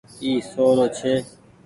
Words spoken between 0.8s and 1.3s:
ڇي۔